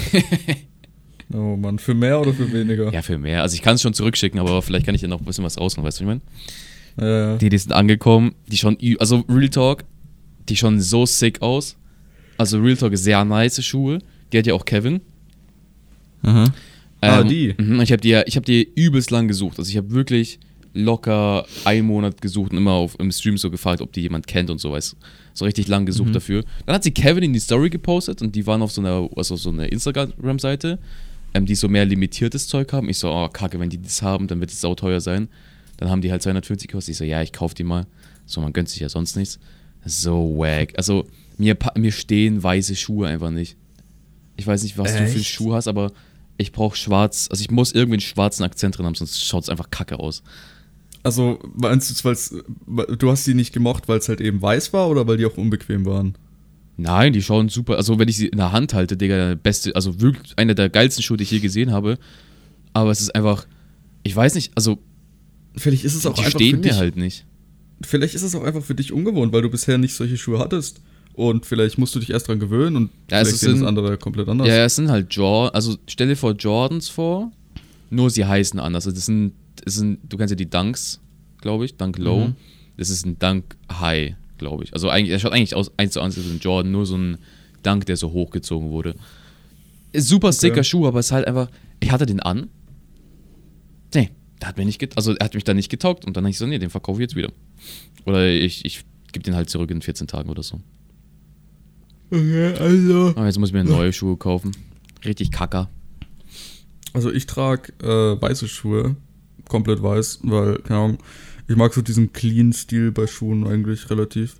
[1.32, 2.92] Oh Mann, für mehr oder für weniger?
[2.92, 3.42] ja, für mehr.
[3.42, 5.58] Also ich kann es schon zurückschicken, aber vielleicht kann ich ja noch ein bisschen was
[5.58, 6.20] rausholen, weißt du, was ich
[6.98, 7.08] meine?
[7.08, 7.36] Ja, ja.
[7.36, 9.84] Die, die sind angekommen, die schon, also Real Talk,
[10.48, 11.76] die schon so sick aus.
[12.36, 14.00] Also Real Talk ist sehr nice Schuhe.
[14.32, 15.02] Die hat ja auch Kevin.
[16.22, 16.52] Aha.
[17.00, 17.54] Ah, die?
[17.56, 19.58] mhm, Ich habe die, ich hab die übelst lang gesucht.
[19.58, 20.38] Also ich habe wirklich
[20.72, 24.50] locker einen Monat gesucht und immer auf, im Stream so gefragt, ob die jemand kennt
[24.50, 24.96] und so, weißt
[25.34, 26.12] So richtig lang gesucht Mhm.
[26.14, 26.44] dafür.
[26.66, 29.36] Dann hat sie Kevin in die Story gepostet und die waren auf so einer, also
[29.36, 30.78] so einer Instagram-Seite,
[31.34, 32.88] ähm, die so mehr limitiertes Zeug haben.
[32.88, 35.28] Ich so, oh kacke, wenn die das haben, dann wird es sauteuer sein.
[35.78, 36.92] Dann haben die halt 250 gekostet.
[36.92, 37.86] Ich so, ja, ich kauf die mal.
[38.26, 39.38] So, man gönnt sich ja sonst nichts.
[39.84, 40.74] So wack.
[40.76, 41.06] Also,
[41.38, 43.56] mir, mir stehen weiße Schuhe einfach nicht.
[44.36, 45.26] Ich weiß nicht, was du für einen Echt?
[45.26, 45.90] Schuh hast, aber
[46.40, 47.28] ich brauche schwarz.
[47.30, 50.22] Also, ich muss irgendwie einen schwarzen Akzent drin haben, sonst schaut es einfach kacke aus.
[51.02, 52.34] Also, meinst du, weil's,
[52.98, 55.36] du hast die nicht gemocht, weil es halt eben weiß war oder weil die auch
[55.36, 56.16] unbequem waren?
[56.76, 57.76] Nein, die schauen super.
[57.76, 60.68] Also, wenn ich sie in der Hand halte, Digga, der beste, also wirklich einer der
[60.68, 61.98] geilsten Schuhe, die ich je gesehen habe.
[62.72, 63.46] Aber es ist einfach,
[64.02, 64.78] ich weiß nicht, also,
[65.56, 67.26] Vielleicht ist es auch die einfach stehen für mir halt nicht.
[67.82, 70.80] Vielleicht ist es auch einfach für dich ungewohnt, weil du bisher nicht solche Schuhe hattest.
[71.20, 73.68] Und vielleicht musst du dich erst dran gewöhnen und Ja, vielleicht es sehen das sind-
[73.68, 74.48] andere komplett anders.
[74.48, 77.30] Ja, es sind halt Jordan, also stell dir vor Jordans vor,
[77.90, 78.86] nur sie heißen anders.
[78.86, 80.98] Also das sind, das sind du kennst ja die Dunks,
[81.42, 82.28] glaube ich, Dunk Low.
[82.28, 82.36] Mhm.
[82.78, 84.72] Das ist ein Dunk High, glaube ich.
[84.72, 87.18] Also eigentlich, er schaut eigentlich aus eins zu eins wie ein Jordan, nur so ein
[87.62, 88.94] Dunk, der so hochgezogen wurde.
[89.92, 92.48] Ist super sicker Schuh, aber es ist halt einfach, ich hatte den an.
[93.94, 94.08] Nee,
[94.40, 96.30] der hat mir nicht get also er hat mich dann nicht getaugt und dann habe
[96.30, 97.30] ich so, nee, den verkaufe ich jetzt wieder.
[98.06, 100.60] Oder ich, ich gebe den halt zurück in 14 Tagen oder so.
[102.10, 103.08] Okay, also.
[103.16, 104.52] Aber jetzt muss ich mir neue Schuhe kaufen.
[105.04, 105.68] Richtig kacker.
[106.92, 108.96] Also ich trage äh, weiße Schuhe,
[109.48, 110.98] komplett weiß, weil, keine Ahnung,
[111.48, 114.36] ich mag so diesen Clean-Stil bei Schuhen eigentlich relativ.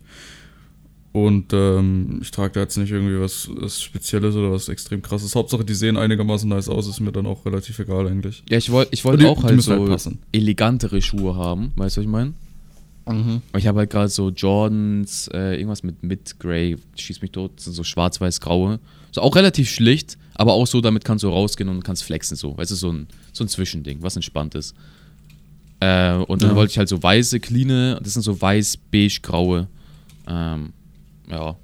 [1.13, 5.35] Und ähm, ich trage da jetzt nicht irgendwie was, was Spezielles oder was extrem krasses.
[5.35, 8.45] Hauptsache, die sehen einigermaßen nice aus, ist mir dann auch relativ egal eigentlich.
[8.49, 12.01] Ja, ich wollte ich wollt Die- auch halt so halt elegantere Schuhe haben, weißt du,
[12.01, 12.35] was ich meine?
[13.05, 17.73] Aber ich habe halt gerade so Jordans, äh, irgendwas mit Mid-Grey, schieß mich tot, sind
[17.73, 18.79] so schwarz-weiß-graue.
[19.11, 22.57] So auch relativ schlicht, aber auch so, damit kannst du rausgehen und kannst flexen, so.
[22.57, 24.75] Weißt du, so ein, so ein Zwischending, was entspannt ist.
[25.81, 26.57] Äh, und dann Ja.
[26.57, 29.67] wollte ich halt so weiße, cleane, das sind so weiß-beige-graue.
[30.29, 30.73] Ähm,
[31.29, 31.57] ja.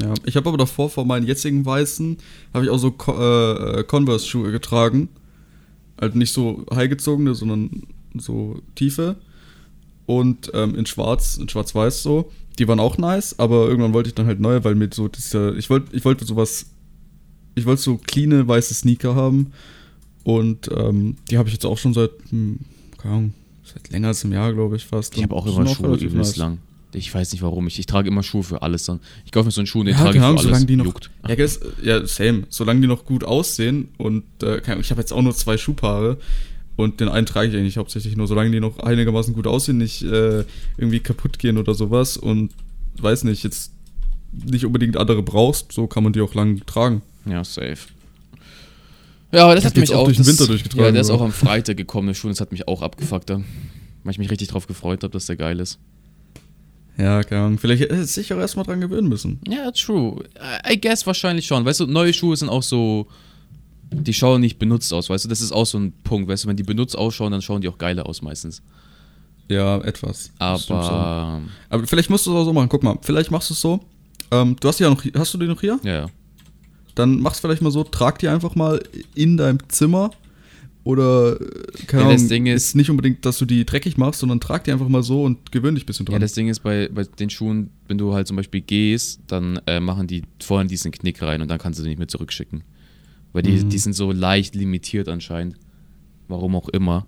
[0.00, 2.18] Ja, ich habe aber davor, vor meinen jetzigen weißen,
[2.54, 5.08] habe ich auch so äh, Converse-Schuhe getragen.
[6.00, 7.82] Halt nicht so high-gezogene, sondern
[8.14, 9.16] so tiefe.
[10.06, 12.30] Und ähm, in schwarz, in schwarz-weiß so.
[12.58, 15.54] Die waren auch nice, aber irgendwann wollte ich dann halt neue, weil mit so dieser,
[15.56, 16.66] ich wollte, ich wollte sowas,
[17.54, 19.52] ich wollte so cleane weiße Sneaker haben.
[20.24, 22.58] Und ähm, die habe ich jetzt auch schon seit, hm,
[22.98, 23.34] keine Ahnung,
[23.66, 25.16] Seit länger als einem Jahr, glaube ich, fast.
[25.16, 26.36] Ich habe auch immer Schuhe übelst nice.
[26.36, 26.58] lang.
[26.92, 27.66] Ich weiß nicht warum.
[27.66, 29.00] Ich, ich trage immer Schuhe für alles dann.
[29.24, 30.42] Ich kaufe mir so einen Schuh und den Ja, trage ich für alles.
[30.42, 30.84] solange die noch.
[30.84, 31.10] Juckt.
[31.28, 32.44] Ja, guess, ja, same.
[32.48, 36.18] Solange die noch gut aussehen und äh, ich habe jetzt auch nur zwei Schuhpaare
[36.76, 40.02] und den einen trage ich eigentlich hauptsächlich nur, solange die noch einigermaßen gut aussehen, nicht
[40.02, 40.44] äh,
[40.76, 42.52] irgendwie kaputt gehen oder sowas und
[43.00, 43.72] weiß nicht, jetzt
[44.32, 47.02] nicht unbedingt andere brauchst, so kann man die auch lang tragen.
[47.24, 47.78] Ja, safe.
[49.32, 51.20] Ja, aber das Ich hat mich auch durch den Winter durchgetragen, Ja, der ist auch
[51.20, 53.28] am Freitag gekommen, der Schuh, das hat mich auch abgefuckt.
[53.28, 53.42] Da.
[54.04, 55.78] Weil ich mich richtig drauf gefreut habe, dass der geil ist.
[56.96, 57.58] Ja, keine Ahnung.
[57.58, 59.40] Vielleicht hätte ich sich auch erstmal dran gewöhnen müssen.
[59.46, 60.24] Ja, true.
[60.70, 61.64] I guess wahrscheinlich schon.
[61.64, 63.06] Weißt du, neue Schuhe sind auch so.
[63.92, 65.28] Die schauen nicht benutzt aus, weißt du?
[65.28, 66.48] Das ist auch so ein Punkt, weißt du?
[66.48, 68.62] Wenn die benutzt ausschauen, dann schauen die auch geiler aus meistens.
[69.48, 70.32] Ja, etwas.
[70.38, 71.40] Aber.
[71.68, 72.68] Aber vielleicht musst du es auch so machen.
[72.68, 73.80] Guck mal, vielleicht machst du es so.
[74.32, 75.78] Ähm, du hast die ja noch, hast du die noch hier?
[75.84, 76.06] Ja, ja.
[76.96, 78.82] Dann mach's vielleicht mal so, trag die einfach mal
[79.14, 80.10] in deinem Zimmer.
[80.82, 81.44] Oder, äh,
[81.86, 84.38] keine Ja, das Ahnung, Ding ist- ist nicht unbedingt, dass du die dreckig machst, sondern
[84.40, 86.20] trag die einfach mal so und gewöhn dich ein bisschen Ja, dran.
[86.20, 89.80] das Ding ist bei, bei den Schuhen, wenn du halt zum Beispiel gehst, dann äh,
[89.80, 92.62] machen die vorhin diesen Knick rein und dann kannst du die nicht mehr zurückschicken.
[93.36, 93.68] Weil die, Mhm.
[93.68, 95.56] die sind so leicht limitiert anscheinend.
[96.26, 97.04] Warum auch immer.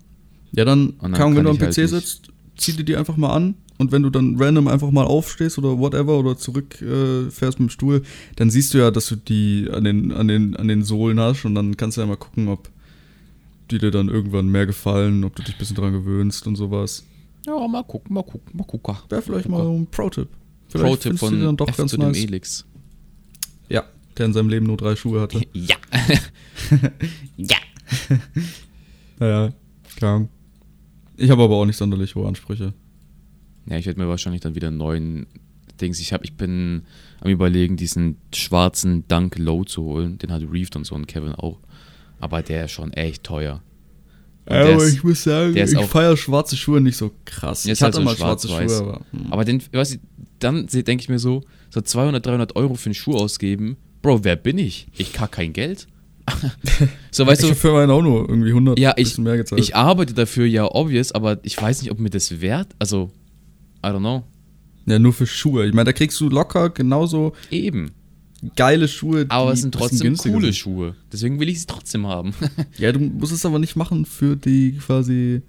[0.51, 2.95] ja, dann, dann Ahnung, wenn kann du am halt PC nicht- sitzt, zieh dir die
[2.95, 3.55] einfach mal an.
[3.79, 7.69] Und wenn du dann random einfach mal aufstehst oder whatever oder zurück äh, fährst mit
[7.69, 8.03] dem Stuhl,
[8.35, 11.45] dann siehst du ja, dass du die an den, an, den, an den Sohlen hast
[11.45, 12.69] und dann kannst du ja mal gucken, ob
[13.71, 17.05] die dir dann irgendwann mehr gefallen, ob du dich ein bisschen dran gewöhnst und sowas.
[17.47, 18.95] Ja, mal gucken, mal gucken, mal gucken.
[19.09, 19.63] Wäre vielleicht Gucker.
[19.63, 20.27] mal ein Pro-Tipp.
[20.73, 22.17] Pro-Tipp von die dann doch F ganz zu dem nice.
[22.23, 22.65] Elix.
[23.69, 23.83] Ja,
[24.19, 25.41] der in seinem Leben nur drei Schuhe hatte.
[25.53, 25.75] Ja.
[27.37, 27.57] ja.
[29.19, 29.53] Naja,
[29.95, 30.27] klar.
[31.17, 32.73] Ich habe aber auch nicht sonderlich hohe Ansprüche.
[33.65, 35.27] Ja, ich werde mir wahrscheinlich dann wieder einen neuen
[35.81, 35.99] Dings.
[35.99, 36.83] Ich, hab, ich bin
[37.19, 40.17] am überlegen, diesen schwarzen Dunk Low zu holen.
[40.17, 41.59] Den hat Reeved und so und Kevin auch.
[42.19, 43.61] Aber der ist schon echt teuer.
[44.45, 47.65] Und aber ist- ich muss sagen, ich feiere schwarze Schuhe nicht so krass.
[47.65, 48.47] Ich halt hatte so mal schwarze.
[48.47, 49.01] Schuhe, aber.
[49.11, 49.31] hm.
[49.33, 49.97] Aber den, weißt du,
[50.39, 53.75] dann denke ich mir so, so 200, 300 Euro für einen Schuh ausgeben.
[54.01, 54.87] Bro, wer bin ich?
[54.97, 55.87] Ich kack kein Geld.
[57.11, 59.61] so, weißt ich du, für meinen auch nur irgendwie 100 ja, ich, mehr gezahlt.
[59.61, 63.11] ich arbeite dafür ja obvious, aber ich weiß nicht, ob mir das wert, also,
[63.83, 64.23] I don't know.
[64.85, 65.65] ja, nur für Schuhe.
[65.67, 67.91] Ich meine, da kriegst du locker genauso Eben.
[68.55, 69.25] geile Schuhe.
[69.29, 70.55] Aber es sind trotzdem coole sind.
[70.55, 70.95] Schuhe.
[71.11, 72.33] Deswegen will ich sie trotzdem haben.
[72.77, 75.41] Ja, du musst es aber nicht machen für die quasi.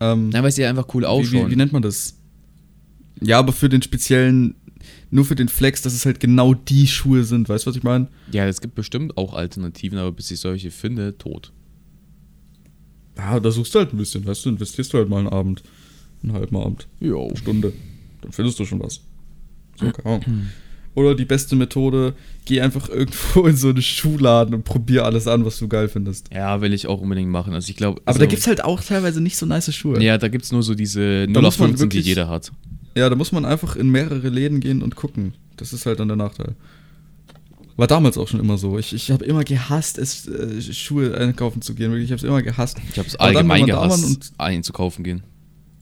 [0.00, 1.46] Ähm, Nein, weil sie einfach cool wie, ausschauen.
[1.48, 2.16] wie, wie nennt man das?
[3.20, 4.54] Ja, aber für den speziellen,
[5.10, 7.48] nur für den Flex, dass es halt genau die Schuhe sind.
[7.48, 8.08] Weißt du, was ich meine?
[8.32, 11.52] ja, es gibt bestimmt auch Alternativen, aber bis ich solche finde, tot.
[13.16, 15.62] Ja, da suchst du halt ein bisschen, weißt du, investierst du halt mal einen Abend.
[16.22, 16.86] Einen halben Abend.
[17.00, 17.26] Jo.
[17.28, 17.72] Eine Stunde.
[18.22, 19.00] Dann findest du schon was.
[19.76, 20.48] So, keine Ahnung.
[20.94, 25.44] Oder die beste Methode, geh einfach irgendwo in so einen Schuhladen und probier alles an,
[25.44, 26.28] was du geil findest.
[26.34, 27.54] Ja, will ich auch unbedingt machen.
[27.54, 28.00] Also ich glaube.
[28.00, 30.02] Aber also, da gibt's halt auch teilweise nicht so nice Schuhe.
[30.02, 32.52] Ja, da gibt's nur so diese Da muss man 0815, die jeder hat.
[32.94, 35.34] Ja, da muss man einfach in mehrere Läden gehen und gucken.
[35.56, 36.54] Das ist halt dann der Nachteil.
[37.76, 38.78] War damals auch schon immer so.
[38.78, 41.92] Ich, ich habe immer gehasst, es, äh, Schuhe einkaufen zu gehen.
[41.92, 42.78] Wirklich, ich habe es immer gehasst.
[42.90, 45.22] Ich habe es allgemein gehasst, einzukaufen gehen.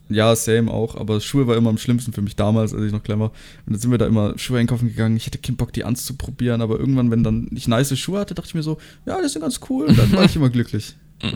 [0.08, 3.02] Ja, same auch, aber Schuhe war immer am schlimmsten für mich damals, als ich noch
[3.02, 3.30] klein war.
[3.66, 5.16] Und dann sind wir da immer Schuhe einkaufen gegangen.
[5.16, 8.48] Ich hatte keinen Bock, die anzuprobieren, aber irgendwann, wenn dann ich nice Schuhe hatte, dachte
[8.48, 9.86] ich mir so, ja, das sind ganz cool.
[9.86, 10.94] Und dann war ich immer glücklich.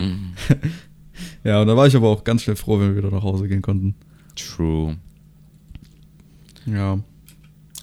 [1.45, 3.49] Ja, und da war ich aber auch ganz schnell froh, wenn wir wieder nach Hause
[3.49, 3.95] gehen konnten.
[4.37, 4.97] True.
[6.73, 6.99] Ja.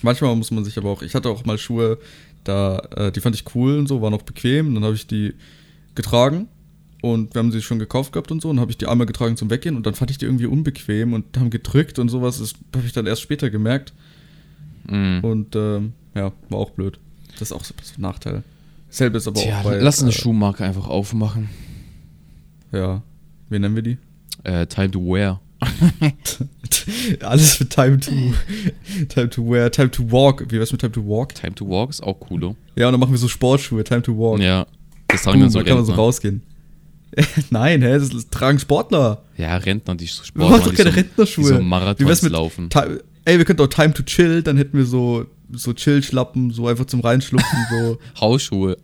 [0.02, 1.98] Manchmal muss man sich aber auch, ich hatte auch mal Schuhe,
[2.44, 4.74] da, äh, die fand ich cool und so, waren auch bequem.
[4.74, 5.34] Dann habe ich die
[5.96, 6.48] getragen
[7.02, 8.50] und wir haben sie schon gekauft gehabt und so.
[8.50, 11.14] Und habe ich die einmal getragen zum Weggehen und dann fand ich die irgendwie unbequem
[11.14, 12.40] und haben gedrückt und sowas.
[12.40, 13.94] Das habe ich dann erst später gemerkt.
[14.90, 15.20] Mhm.
[15.24, 17.00] Und ähm, ja, war auch blöd.
[17.34, 18.44] Das ist auch so ein Nachteil.
[18.90, 19.80] Selbe ist aber Tja, auch bei.
[19.80, 21.50] lass eine äh, Schuhmarke einfach aufmachen.
[22.72, 23.04] Ja.
[23.50, 23.98] Wie nennen wir die?
[24.44, 25.42] Äh, time to wear.
[27.22, 28.12] Alles für Time to
[29.10, 30.46] Time to wear, Time to walk.
[30.52, 31.34] Wie wär's mit Time to walk?
[31.36, 34.18] Time to walk ist auch cool, Ja, und dann machen wir so Sportschuhe, Time to
[34.18, 34.40] walk.
[34.40, 34.66] Ja.
[35.08, 36.04] Das tragen dann so dann kann man so Rentner.
[36.04, 36.42] rausgehen.
[37.50, 39.24] Nein, hä, das tragen Sportler.
[39.38, 41.44] Ja, Rentner, die Wir Sportler, machen doch keine so, Rentnerschuhe.
[41.52, 42.70] die so Marathons mit laufen.
[43.26, 46.86] Ey, wir könnten auch Time to chill, dann hätten wir so, so Chill-Schlappen, so einfach
[46.86, 47.98] zum Reinschlupfen, so.
[48.20, 48.78] Hausschuhe.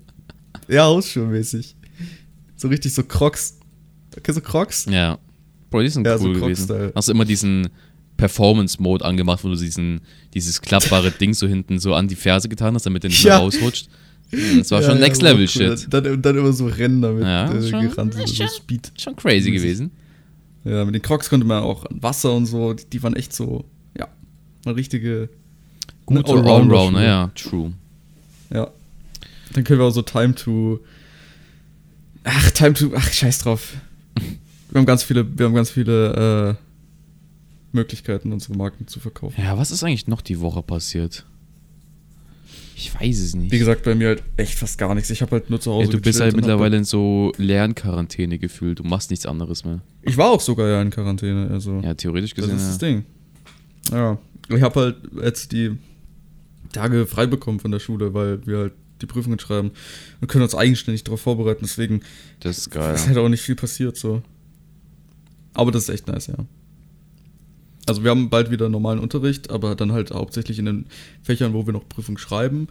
[0.68, 1.76] ja, Hausschuhe-mäßig.
[2.56, 3.60] So richtig so Crocs.
[4.18, 4.86] Okay, so Crocs?
[4.90, 5.18] Ja.
[5.74, 6.68] Bro, die sind Ja, so cool gewesen.
[6.68, 6.92] Croc-Style.
[6.96, 7.68] Hast du immer diesen
[8.18, 10.02] Performance-Mode angemacht, wo du diesen,
[10.36, 13.38] dieses klappbare Ding so hinten so an die Ferse getan hast, damit der nicht Ja.
[13.38, 13.88] mehr rausrutscht.
[14.32, 15.48] Das war Ja, schon Next Level cool.
[15.48, 15.88] Shit.
[15.92, 18.92] Dann, dann immer so Rennen damit Ja, äh, schon- gerannt, so, so schon- Speed.
[19.00, 19.92] Schon crazy gewesen.
[20.64, 23.66] Ja, mit den Crocs konnte man auch Wasser und so, die, die waren echt so,
[23.98, 24.08] ja,
[24.66, 25.30] eine richtige
[26.06, 26.78] Gute Allrounder-Schuhe.
[26.78, 27.74] Allrounder, ja, true.
[28.54, 28.70] Ja.
[29.54, 30.80] Dann können wir auch so Time to.
[32.24, 32.92] Ach, Time to.
[32.96, 33.74] Ach, scheiß drauf.
[34.74, 39.40] Wir haben ganz viele, wir haben ganz viele äh, Möglichkeiten, unsere Marken zu verkaufen.
[39.40, 41.28] Ja, was ist eigentlich noch die Woche passiert?
[42.76, 43.52] Ich weiß es nicht.
[43.52, 45.12] Wie gesagt, bei mir halt echt fast gar nichts.
[45.12, 48.40] Ich habe halt nur zu Hause ja, du bist halt hab mittlerweile in so Lernquarantäne
[48.40, 48.80] gefühlt.
[48.80, 49.82] Du machst nichts anderes mehr.
[50.02, 51.80] Ich war auch sogar ja in Quarantäne, also.
[51.82, 52.58] Ja, theoretisch das gesehen.
[52.58, 52.88] ist das ja.
[52.88, 53.06] Ding.
[53.92, 54.18] Ja.
[54.50, 55.78] Ich habe halt jetzt die
[56.72, 59.70] Tage frei bekommen von der Schule, weil wir halt die Prüfungen schreiben
[60.20, 61.60] und können uns eigenständig darauf vorbereiten.
[61.62, 62.02] Deswegen
[62.40, 62.96] Das ist geil.
[62.96, 64.24] ist halt auch nicht viel passiert so.
[65.54, 66.36] Aber das ist echt nice, ja.
[67.86, 70.86] Also wir haben bald wieder normalen Unterricht, aber dann halt hauptsächlich in den
[71.22, 72.68] Fächern, wo wir noch Prüfung schreiben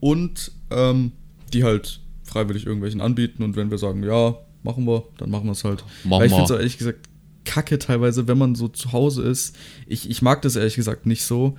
[0.00, 1.12] und ähm,
[1.52, 5.52] die halt freiwillig irgendwelchen anbieten und wenn wir sagen, ja, machen wir, dann machen wir
[5.52, 5.84] es halt.
[6.04, 7.08] Mach Weil ich finde es ehrlich gesagt
[7.44, 9.56] kacke teilweise, wenn man so zu Hause ist.
[9.86, 11.56] Ich, ich mag das ehrlich gesagt nicht so,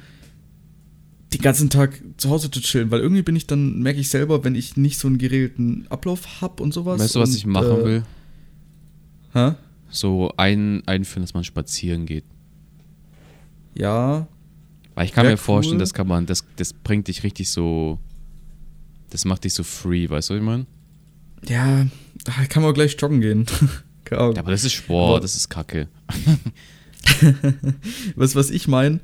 [1.34, 4.44] den ganzen Tag zu Hause zu chillen, weil irgendwie bin ich dann, merke ich selber,
[4.44, 7.00] wenn ich nicht so einen geregelten Ablauf habe und sowas.
[7.00, 8.04] Weißt du, was und, ich machen äh, will?
[9.34, 9.52] Hä?
[9.90, 12.24] So ein, einführen, dass man spazieren geht.
[13.76, 14.28] Ja,
[14.96, 15.82] Weil ich kann mir vorstellen, cool.
[15.82, 17.98] das kann man, das, das bringt dich richtig so.
[19.10, 20.66] Das macht dich so free, weißt du, was ich meine?
[21.48, 21.86] ja,
[22.26, 23.46] da kann man gleich joggen gehen.
[24.12, 25.88] Ja, aber das ist Sport, Aber- das ist Kacke.
[28.16, 29.00] was, was ich meine,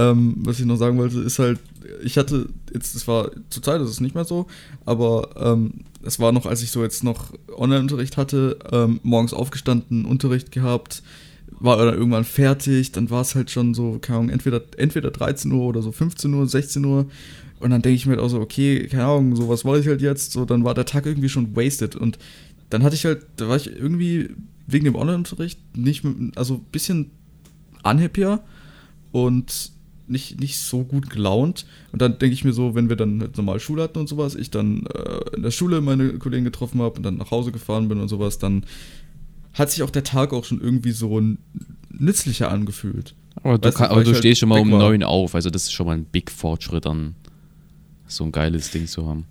[0.00, 1.58] ähm, was ich noch sagen wollte, ist halt,
[2.02, 4.46] ich hatte jetzt, es war zur Zeit, ist es nicht mehr so,
[4.84, 10.04] aber ähm, es war noch, als ich so jetzt noch Online-Unterricht hatte, ähm, morgens aufgestanden,
[10.04, 11.02] Unterricht gehabt,
[11.62, 15.52] war dann irgendwann fertig, dann war es halt schon so, keine Ahnung, entweder, entweder 13
[15.52, 17.06] Uhr oder so 15 Uhr, 16 Uhr.
[17.58, 19.88] Und dann denke ich mir halt auch so, okay, keine Ahnung, so was wollte ich
[19.88, 21.96] halt jetzt, so dann war der Tag irgendwie schon wasted.
[21.96, 22.18] Und
[22.70, 24.30] dann hatte ich halt, da war ich irgendwie
[24.66, 27.10] wegen dem Online-Unterricht nicht, mit- also ein bisschen
[27.82, 28.40] unhappier
[29.12, 29.72] und
[30.10, 31.66] nicht, nicht so gut gelaunt.
[31.92, 34.34] Und dann denke ich mir so, wenn wir dann halt normal Schule hatten und sowas,
[34.34, 37.88] ich dann äh, in der Schule meine Kollegen getroffen habe und dann nach Hause gefahren
[37.88, 38.64] bin und sowas, dann
[39.54, 41.20] hat sich auch der Tag auch schon irgendwie so
[41.90, 43.14] nützlicher angefühlt.
[43.42, 45.34] Aber du, kann, aber du halt stehst schon mal um neun auf.
[45.34, 47.14] Also, das ist schon mal ein Big Fortschritt an
[48.06, 49.24] so ein geiles Ding zu haben.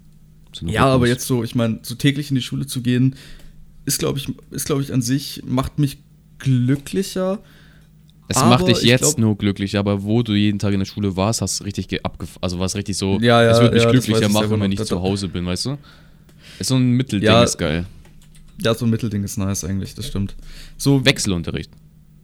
[0.54, 1.10] So Ja, aber Rhythmus.
[1.10, 3.16] jetzt so, ich meine, so täglich in die Schule zu gehen,
[3.86, 5.98] ist, glaube ich, ist, glaube ich, an sich, macht mich
[6.40, 7.40] glücklicher.
[8.32, 10.80] Es aber macht dich ich jetzt glaub- nur glücklich, aber wo du jeden Tag in
[10.80, 13.60] der Schule warst, hast du richtig ge- abgef also warst richtig so, Ja, ja, es
[13.60, 15.78] wird mich ja, glücklicher ich machen, wenn ich zu Hause bin, weißt du?
[16.60, 17.86] Ist so ein Mittelding, ist geil.
[18.62, 20.36] Ja, so ein Mittelding ist nice eigentlich, das stimmt.
[20.78, 21.72] So, Wechselunterricht.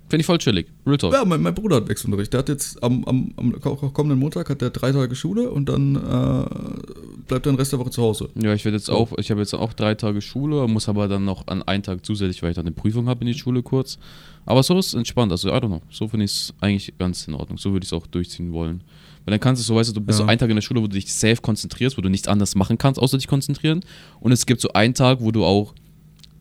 [0.08, 0.68] Finde ich voll chillig.
[0.86, 1.14] Real Talk.
[1.14, 2.32] Ja, mein, mein Bruder hat Wechselunterricht.
[2.32, 5.68] Der hat jetzt am, am, am ko- kommenden Montag hat der drei Tage Schule und
[5.68, 8.30] dann äh, bleibt er den Rest der Woche zu Hause.
[8.36, 11.26] Ja, ich werde jetzt auch, ich habe jetzt auch drei Tage Schule, muss aber dann
[11.26, 13.98] noch an einen Tag zusätzlich, weil ich dann eine Prüfung habe in die Schule kurz.
[14.46, 15.82] Aber so ist entspannt, also I don't know.
[15.90, 17.58] So finde ich es eigentlich ganz in Ordnung.
[17.58, 18.82] So würde ich es auch durchziehen wollen.
[19.26, 20.26] Weil dann kannst du so, weißt du, du bist Ja.
[20.26, 22.54] so einen Tag in der Schule, wo du dich safe konzentrierst, wo du nichts anderes
[22.54, 23.84] machen kannst, außer dich konzentrieren.
[24.20, 25.74] Und es gibt so einen Tag, wo du auch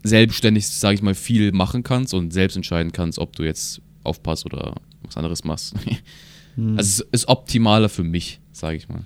[0.04, 4.44] selbstständig, sage ich mal, viel machen kannst und selbst entscheiden kannst, ob du jetzt aufpasst
[4.44, 5.74] oder was anderes machst.
[6.56, 6.78] Hm.
[6.78, 9.04] Also es ist optimaler für mich, sage ich mal.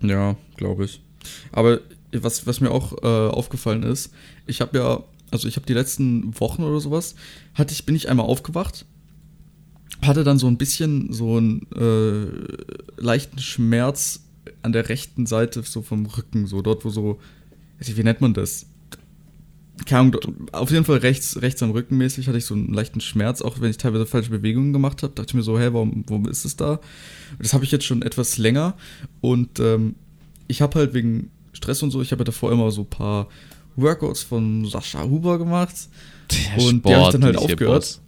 [0.00, 1.00] Ja, glaube ich.
[1.52, 1.78] Aber
[2.12, 4.12] was, was mir auch äh, aufgefallen ist,
[4.48, 7.14] ich habe ja, also ich habe die letzten Wochen oder sowas,
[7.54, 8.84] hatte ich, bin ich einmal aufgewacht,
[10.02, 14.24] hatte dann so ein bisschen so einen äh, leichten Schmerz
[14.62, 17.20] an der rechten Seite, so vom Rücken, so dort, wo so,
[17.78, 18.66] wie nennt man das?
[19.90, 20.16] Ahnung,
[20.52, 23.60] auf jeden Fall rechts, rechts am Rücken mäßig hatte ich so einen leichten Schmerz, auch
[23.60, 25.14] wenn ich teilweise falsche Bewegungen gemacht habe.
[25.14, 26.80] Dachte ich mir so, hä, warum, warum ist es da?
[27.38, 28.74] Das habe ich jetzt schon etwas länger
[29.20, 29.96] und ähm,
[30.46, 33.28] ich habe halt wegen Stress und so, ich habe ja davor immer so ein paar
[33.76, 35.74] Workouts von Sascha Huber gemacht
[36.30, 38.00] Der Und die hab ich dann halt aufgehört.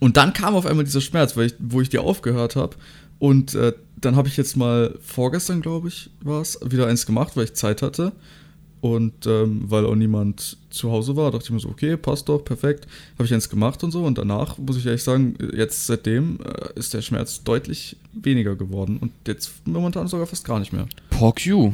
[0.00, 2.76] Und dann kam auf einmal dieser Schmerz, ich, wo ich die aufgehört habe
[3.18, 7.36] und äh, dann habe ich jetzt mal vorgestern, glaube ich, war es, wieder eins gemacht,
[7.36, 8.12] weil ich Zeit hatte
[8.84, 12.44] und ähm, weil auch niemand zu Hause war, dachte ich mir so, okay, passt doch,
[12.44, 16.38] perfekt, habe ich eins gemacht und so und danach muss ich ehrlich sagen, jetzt seitdem
[16.44, 20.86] äh, ist der Schmerz deutlich weniger geworden und jetzt momentan sogar fast gar nicht mehr.
[21.08, 21.72] Pork you.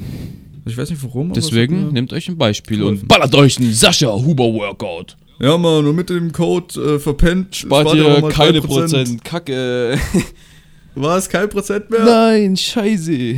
[0.64, 1.32] Ich weiß nicht warum.
[1.32, 5.16] es Deswegen mir- nehmt euch ein Beispiel und ballert euch einen Sascha Huber Workout.
[5.40, 8.66] Ja, Mann, und mit dem Code äh, verpennt Spart spart ihr keine 3%.
[8.66, 9.24] Prozent.
[9.24, 9.98] Kacke.
[10.94, 11.28] Was?
[11.28, 12.04] Kein Prozent mehr?
[12.04, 13.34] Nein, scheiße.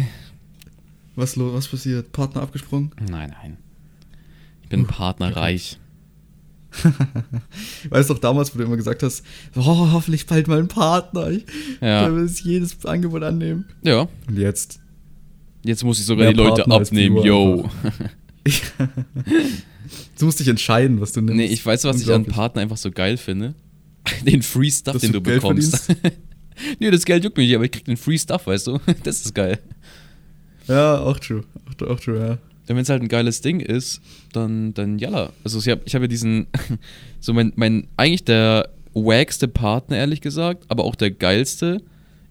[1.15, 2.11] Was, was passiert?
[2.13, 2.91] Partner abgesprungen?
[3.11, 3.57] Nein, nein.
[4.73, 5.79] Ich bin partnerreich.
[7.91, 9.23] Weißt du doch damals, wo du immer gesagt hast,
[9.55, 11.31] oh, hoffentlich bald mal ein Partner.
[11.31, 11.45] Ich
[11.83, 12.11] Ja.
[12.11, 13.67] will jedes Angebot annehmen.
[13.83, 14.09] Ja.
[14.27, 14.81] Und jetzt?
[15.63, 17.69] Jetzt muss ich sogar die Leute Partner abnehmen, yo.
[20.19, 21.37] Du musst dich entscheiden, was du nimmst.
[21.37, 22.25] Nee, ich weiß, was ich an.
[22.25, 23.55] Partner einfach so geil finde.
[24.27, 25.95] Den Free Stuff, Dass den du du bekommst.
[26.79, 28.81] nee, das Geld juckt mich nicht, aber ich krieg den Free Stuff, weißt du?
[29.05, 29.59] Das ist geil.
[30.67, 31.45] Ja, auch true.
[31.83, 32.39] Auch, auch true, ja.
[32.67, 34.01] Wenn es halt ein geiles Ding ist,
[34.33, 35.33] dann, dann jalla.
[35.45, 36.47] Also ich habe ich hab ja diesen,
[37.21, 41.83] so mein, mein, eigentlich der wackste Partner, ehrlich gesagt, aber auch der geilste,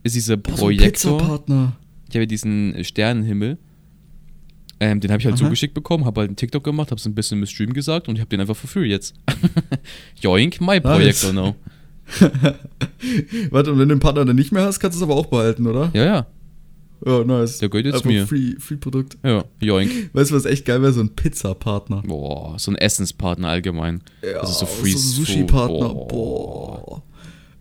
[0.04, 1.44] ist dieser Boah, so Projektor.
[2.10, 3.58] Ich habe ja diesen Sternenhimmel.
[4.80, 5.44] Ähm, den habe ich halt Aha.
[5.44, 8.15] zugeschickt bekommen, habe halt einen TikTok gemacht, habe es ein bisschen im Stream gesagt und
[8.15, 9.13] ich habe den einfach for free jetzt.
[10.20, 11.56] Joink, my Projektor now.
[13.52, 15.28] Warte, und wenn du den Partner dann nicht mehr hast, kannst du es aber auch
[15.28, 15.91] behalten, oder?
[15.94, 16.28] Ja, ja,
[17.06, 17.58] Ja, nice.
[17.58, 18.28] der gehört jetzt Einfach mir.
[18.28, 19.18] Free, free Produkt.
[19.24, 20.10] Ja, joink.
[20.14, 20.94] Weißt du, was echt geil wäre?
[20.94, 22.04] So ein Pizzapartner.
[22.06, 24.02] Boah, so ein Essenspartner allgemein.
[24.22, 25.90] Ja, also so so Free Sushi-Partner.
[25.94, 27.02] Boah.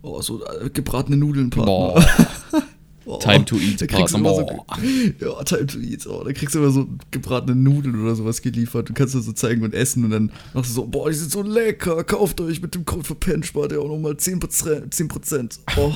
[0.01, 0.23] Boah.
[0.23, 1.65] So äh, gebratene Nudeln-Partner.
[1.65, 2.05] Boah.
[3.03, 3.19] Boah.
[3.19, 4.43] Time to eat Da kriegst du Partner.
[4.43, 4.85] immer
[5.19, 6.05] so, ja, Time to eat.
[6.05, 8.89] Oh, da kriegst du immer so gebratene Nudeln oder sowas geliefert.
[8.89, 11.31] Du kannst das so zeigen und essen und dann machst du so, boah, die sind
[11.31, 12.03] so lecker.
[12.03, 14.91] Kauft euch mit dem Code für Pen spart ihr auch nochmal 10%.
[14.93, 15.59] 10%.
[15.77, 15.93] Oh.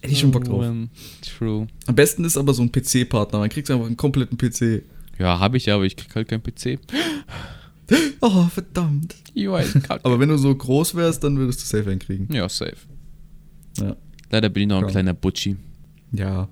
[0.00, 0.64] Hätte ich schon Bock drauf.
[1.38, 1.66] True.
[1.86, 3.38] Am besten ist aber so ein PC-Partner.
[3.38, 4.82] Man kriegt einfach einen kompletten PC.
[5.18, 6.78] Ja, habe ich ja, aber ich krieg halt keinen PC.
[8.20, 9.14] Oh, verdammt.
[9.34, 10.04] Kacke.
[10.04, 12.28] Aber wenn du so groß wärst, dann würdest du safe hinkriegen.
[12.34, 12.76] ja, safe.
[13.78, 13.96] Ja.
[14.30, 14.90] Leider bin ich noch ein Ja.
[14.90, 15.56] kleiner Butchi.
[16.12, 16.48] Ja.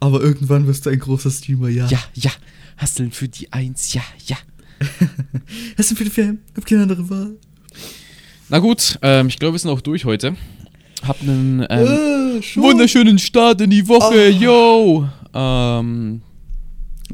[0.00, 1.86] Aber irgendwann wirst du ein großer Streamer, ja.
[1.88, 2.30] Ja, ja.
[2.78, 4.36] Hasseln für die Eins, ja, ja.
[5.78, 6.38] Hast du für die Fam?
[6.56, 7.36] Hab keine andere Wahl.
[8.48, 10.36] Na gut, ähm, ich glaube, wir sind auch durch heute.
[11.06, 14.28] Hab einen ähm, äh, wunderschönen Start in die Woche, Ah.
[14.28, 15.08] yo!
[15.34, 16.22] Ähm,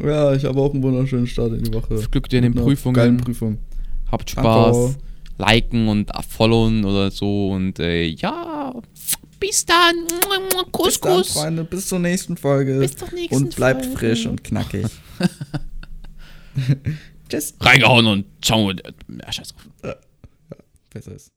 [0.02, 1.96] Ja, ich habe auch einen wunderschönen Start in die Woche.
[2.10, 2.94] Glück dir in den Prüfungen.
[2.94, 3.58] Geilen Prüfung.
[4.12, 4.76] habt Spaß.
[4.76, 4.98] Danke.
[5.38, 8.74] Liken und followen oder so und äh, ja.
[9.40, 9.94] Bis dann.
[10.72, 11.32] Kuss, Bis dann, Kuss.
[11.32, 11.64] Freunde.
[11.64, 12.78] Bis zur nächsten Folge.
[12.80, 13.98] Bis zur nächsten Und bleibt Folge.
[13.98, 14.86] frisch und knackig.
[17.28, 17.54] Tschüss.
[17.60, 18.70] Reingehauen und ciao.
[18.72, 19.96] Ja, scheiß drauf.
[20.90, 21.30] Besser ist.